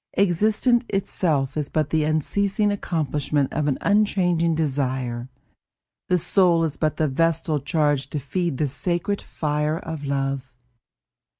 Existence 0.13 0.83
itself 0.89 1.55
is 1.55 1.69
but 1.69 1.91
the 1.91 2.03
unceasing 2.05 2.71
accomplishment 2.71 3.53
of 3.53 3.67
an 3.67 3.77
unchanging 3.81 4.55
desire; 4.55 5.29
the 6.09 6.17
soul 6.17 6.63
is 6.63 6.75
but 6.75 6.97
the 6.97 7.07
vestal 7.07 7.59
charged 7.59 8.11
to 8.11 8.17
feed 8.17 8.57
the 8.57 8.67
sacred 8.67 9.21
fire 9.21 9.77
of 9.77 10.03
love. 10.03 10.55